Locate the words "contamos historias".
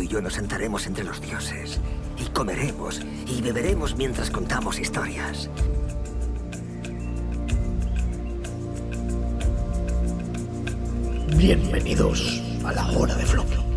4.30-5.50